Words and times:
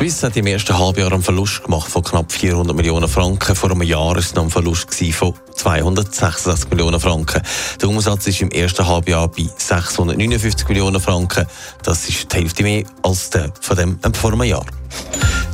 Swiss 0.00 0.22
hat 0.22 0.34
im 0.38 0.46
ersten 0.46 0.78
Halbjahr 0.78 1.12
einen 1.12 1.22
Verlust 1.22 1.62
gemacht 1.62 1.90
von 1.90 2.02
knapp 2.02 2.32
400 2.32 2.74
Millionen 2.74 3.06
Franken. 3.06 3.54
Vor 3.54 3.70
einem 3.70 3.82
Jahr 3.82 4.06
war 4.06 4.16
es 4.16 4.34
noch 4.34 4.44
ein 4.44 4.50
Verlust 4.50 4.94
von 5.12 5.34
266 5.54 6.70
Millionen 6.70 6.98
Franken. 6.98 7.42
Der 7.82 7.86
Umsatz 7.86 8.26
ist 8.26 8.40
im 8.40 8.50
ersten 8.50 8.86
Halbjahr 8.86 9.28
bei 9.28 9.46
659 9.54 10.68
Millionen 10.68 11.02
Franken. 11.02 11.44
Das 11.82 12.08
ist 12.08 12.32
die 12.32 12.36
Hälfte 12.38 12.62
mehr 12.62 12.84
als 13.02 13.28
der 13.28 13.52
von 13.60 13.76
dem 13.76 13.98
vor 14.14 14.32
einem 14.32 14.44
Jahr. 14.44 14.64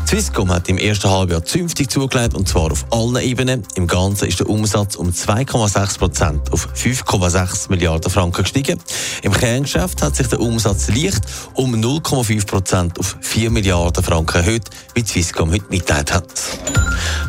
Swisscom 0.06 0.52
hat 0.52 0.68
im 0.68 0.78
ersten 0.78 1.10
Halbjahr 1.10 1.44
zünftig 1.44 1.90
zugelegt 1.90 2.34
und 2.34 2.46
zwar 2.46 2.70
auf 2.70 2.86
allen 2.90 3.16
Ebenen. 3.16 3.66
Im 3.74 3.88
Ganzen 3.88 4.28
ist 4.28 4.38
der 4.38 4.48
Umsatz 4.48 4.94
um 4.94 5.10
2,6 5.10 5.98
Prozent 5.98 6.52
auf 6.52 6.68
5,6 6.74 7.70
Milliarden 7.70 8.08
Franken 8.08 8.42
gestiegen. 8.42 8.78
Im 9.22 9.32
Kerngeschäft 9.32 10.02
hat 10.02 10.14
sich 10.14 10.28
der 10.28 10.38
Umsatz 10.38 10.86
leicht 10.88 11.22
um 11.54 11.74
0,5 11.74 12.46
Prozent 12.46 13.00
auf 13.00 13.16
4 13.20 13.50
Milliarden 13.50 14.04
Franken 14.04 14.36
erhöht, 14.36 14.70
wie 14.94 15.04
Swisscom 15.04 15.50
heute 15.50 15.66
mitteilt 15.70 16.14
hat. 16.14 16.28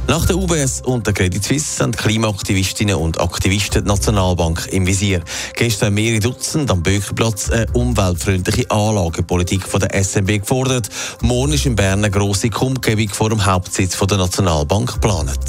Nach 0.08 0.26
der 0.26 0.38
UBS 0.38 0.82
und 0.82 1.06
der 1.06 1.14
Credit 1.14 1.44
Suisse 1.44 1.78
sind 1.78 1.98
Klimaaktivistinnen 1.98 2.96
und 2.96 3.20
Aktivisten 3.20 3.84
die 3.84 3.88
Nationalbank 3.88 4.68
im 4.72 4.88
Visier. 4.88 5.22
Gestern 5.56 5.94
mehrere 5.94 6.20
Dutzend 6.20 6.72
am 6.72 6.82
Böckerplatz 6.82 7.50
eine 7.50 7.68
umweltfreundliche 7.74 8.70
Anlagepolitik 8.72 9.68
von 9.68 9.82
der 9.82 10.04
SNB 10.04 10.40
gefordert. 10.40 10.90
Morgen 11.22 11.54
ist 11.54 11.66
in 11.66 11.76
Bern 11.76 12.00
eine 12.00 12.12
grosse 12.12 12.50
Kundgebung 12.50 13.10
vor 13.10 13.30
dem 13.30 13.46
Hauptsitz 13.46 13.98
der 13.98 14.18
Nationalbank 14.18 14.94
geplant. 14.94 15.40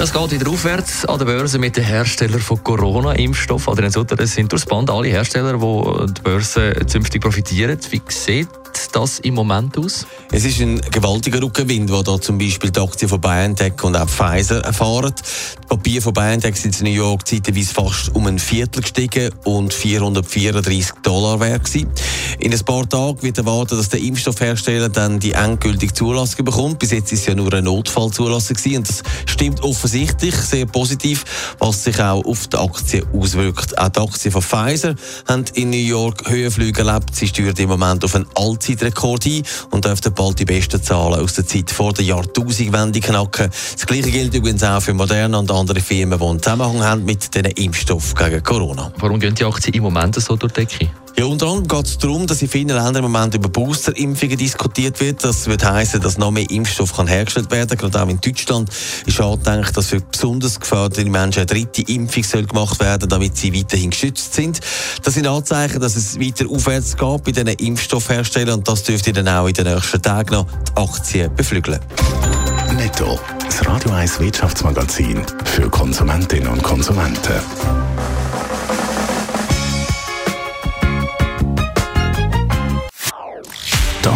Es 0.00 0.12
geht 0.12 0.30
wieder 0.30 0.48
aufwärts 0.48 1.04
an 1.06 1.18
der 1.18 1.26
Börse 1.26 1.58
mit 1.58 1.76
den 1.76 1.82
Herstellern 1.82 2.40
von 2.40 2.62
Corona-Impfstoff. 2.62 3.68
Adrian 3.68 3.90
Sutter, 3.90 4.14
das 4.14 4.32
sind 4.32 4.52
durchs 4.52 4.64
Band 4.64 4.90
alle 4.90 5.08
Hersteller, 5.08 5.54
die 5.54 6.12
die 6.14 6.22
Börse 6.22 6.72
zünftig 6.86 7.20
profitieren. 7.20 7.76
Wie 7.90 8.00
sieht 8.08 8.48
das 8.92 9.18
im 9.20 9.34
Moment 9.34 9.78
aus? 9.78 10.06
Es 10.30 10.44
ist 10.44 10.60
ein 10.60 10.80
gewaltiger 10.80 11.42
Rückenwind, 11.42 11.90
den 11.90 12.04
da 12.04 12.20
zum 12.20 12.38
Beispiel 12.38 12.70
die 12.70 12.80
Aktien 12.80 13.08
von 13.08 13.20
BioNTech 13.20 13.82
und 13.82 13.96
auch 13.96 14.08
Pfizer 14.08 14.64
erfahren. 14.64 15.14
Die 15.62 15.66
Papiere 15.66 16.02
von 16.02 16.12
BioNTech 16.12 16.56
sind 16.56 16.78
in 16.80 16.86
New 16.86 16.92
York 16.92 17.26
zeitweise 17.26 17.72
fast 17.72 18.14
um 18.14 18.26
ein 18.26 18.38
Viertel 18.38 18.82
gestiegen 18.82 19.30
und 19.44 19.72
434 19.72 20.92
Dollar 21.02 21.40
wert 21.40 21.64
gewesen. 21.64 21.90
In 22.38 22.52
ein 22.52 22.60
paar 22.60 22.88
Tagen 22.88 23.22
wird 23.22 23.38
erwartet, 23.38 23.78
dass 23.78 23.88
der 23.88 24.00
Impfstoffhersteller 24.00 24.88
dann 24.88 25.18
die 25.18 25.32
endgültige 25.32 25.92
Zulassung 25.92 26.44
bekommt. 26.44 26.78
Bis 26.78 26.90
jetzt 26.90 27.12
ist 27.12 27.20
es 27.20 27.26
ja 27.26 27.34
nur 27.34 27.52
eine 27.52 27.62
Notfallzulassung 27.62 28.56
gewesen 28.56 28.78
und 28.78 28.88
das 28.88 29.02
stimmt 29.26 29.62
offensichtlich 29.62 30.34
sehr 30.34 30.66
positiv, 30.66 31.24
was 31.58 31.84
sich 31.84 32.00
auch 32.00 32.24
auf 32.24 32.46
die 32.48 32.56
Aktien 32.56 33.06
auswirkt. 33.12 33.78
Auch 33.78 33.88
die 33.88 34.00
Aktien 34.00 34.32
von 34.32 34.42
Pfizer 34.42 34.94
haben 35.26 35.44
in 35.54 35.70
New 35.70 35.76
York 35.76 36.28
Höhenflüge 36.28 36.82
erlebt. 36.82 37.14
Sie 37.14 37.28
steuert 37.28 37.58
im 37.58 37.68
Moment 37.68 38.04
auf 38.04 38.14
einen 38.14 38.26
Allzeitrekord 38.58 39.24
ein 39.26 39.42
und 39.70 39.84
dürfte 39.84 40.10
bald 40.10 40.40
die 40.40 40.44
besten 40.44 40.82
Zahlen 40.82 41.20
aus 41.20 41.34
der 41.34 41.46
Zeit 41.46 41.70
vor 41.70 41.92
der 41.92 42.04
Jahrtausendwende 42.04 43.00
knacken. 43.00 43.50
Das 43.50 43.86
Gleiche 43.86 44.10
gilt 44.10 44.34
übrigens 44.34 44.64
auch 44.64 44.80
für 44.80 44.94
Moderna 44.94 45.38
und 45.38 45.50
andere 45.50 45.80
Firmen, 45.80 46.18
die 46.18 46.24
einen 46.24 46.42
Zusammenhang 46.42 46.82
haben 46.82 47.04
mit 47.04 47.34
diesen 47.34 47.46
Impfstoffen 47.52 48.16
gegen 48.16 48.42
Corona. 48.42 48.92
Warum 48.98 49.20
gehen 49.20 49.34
die 49.34 49.44
Aktien 49.44 49.74
im 49.74 49.84
Moment 49.84 50.16
so 50.16 50.36
durch 50.36 50.52
die 50.52 50.66
Decke? 50.66 50.90
Ja, 51.18 51.24
unter 51.24 51.48
anderem 51.48 51.66
geht 51.66 51.86
es 51.86 51.98
darum, 51.98 52.28
dass 52.28 52.42
in 52.42 52.48
vielen 52.48 52.68
Ländern 52.68 53.04
im 53.04 53.10
Moment 53.10 53.34
über 53.34 53.48
Boosterimpfungen 53.48 54.38
diskutiert 54.38 55.00
wird. 55.00 55.24
Das 55.24 55.48
wird 55.48 55.64
heißen, 55.64 56.00
dass 56.00 56.16
noch 56.16 56.30
mehr 56.30 56.48
Impfstoff 56.48 56.94
kann 56.94 57.08
hergestellt 57.08 57.50
werden 57.50 57.76
kann. 57.76 57.90
Gerade 57.90 58.04
auch 58.04 58.08
in 58.08 58.20
Deutschland 58.20 58.70
ist 59.04 59.20
angedenkt, 59.20 59.76
dass 59.76 59.86
für 59.88 60.00
besonders 60.00 60.60
gefährdete 60.60 61.10
Menschen 61.10 61.40
eine 61.40 61.46
dritte 61.46 61.82
Impfung 61.92 62.22
soll 62.22 62.46
gemacht 62.46 62.78
werden 62.78 63.08
damit 63.08 63.36
sie 63.36 63.52
weiterhin 63.52 63.90
geschützt 63.90 64.34
sind. 64.34 64.60
Das 65.02 65.14
sind 65.14 65.26
Anzeichen, 65.26 65.80
dass 65.80 65.96
es 65.96 66.20
weiter 66.20 66.48
aufwärts 66.48 66.96
geht 66.96 67.24
bei 67.24 67.32
diesen 67.32 67.48
Impfstoffherstellern 67.48 68.58
und 68.58 68.68
das 68.68 68.84
dürfte 68.84 69.12
dann 69.12 69.26
auch 69.26 69.48
in 69.48 69.54
den 69.54 69.74
nächsten 69.74 70.00
Tagen 70.00 70.34
noch 70.34 70.46
die 70.46 70.80
Aktien 70.80 71.34
beflügeln. 71.34 71.80
Netto. 72.76 73.18
Das 73.44 73.66
Radio 73.66 73.90
1 73.90 74.20
Wirtschaftsmagazin 74.20 75.20
für 75.46 75.68
Konsumentinnen 75.68 76.46
und 76.46 76.62
Konsumenten. 76.62 77.42